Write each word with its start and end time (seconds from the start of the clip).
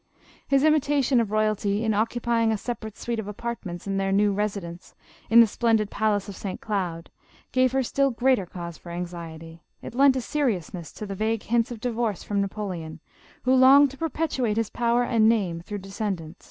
His 0.47 0.63
imitation 0.63 1.19
of 1.21 1.29
royalty 1.29 1.83
in 1.85 1.93
oc 1.93 2.09
cupying 2.13 2.51
a 2.51 2.57
separate 2.57 2.97
suite 2.97 3.19
of 3.19 3.27
apartments 3.27 3.85
in 3.85 3.97
their 3.97 4.11
new 4.11 4.33
residence 4.33 4.95
in 5.29 5.41
the 5.41 5.45
splendid 5.45 5.91
palace 5.91 6.27
of 6.27 6.35
St. 6.35 6.59
Cloud, 6.59 7.11
gave 7.51 7.71
her 7.73 7.83
still 7.83 8.09
greater 8.09 8.47
cause 8.47 8.79
for 8.79 8.89
anxiety; 8.89 9.61
it 9.83 9.93
lent 9.93 10.15
a 10.15 10.21
seriousness 10.21 10.91
to 10.93 11.05
the 11.05 11.13
vague 11.13 11.43
hints 11.43 11.69
of 11.69 11.79
divorce 11.79 12.23
from 12.23 12.41
Napoleon, 12.41 12.99
who 13.43 13.53
longed 13.53 13.91
to 13.91 13.97
perpetuate 13.99 14.57
his 14.57 14.71
power 14.71 15.03
and 15.03 15.29
name 15.29 15.61
through 15.61 15.77
descendants. 15.77 16.39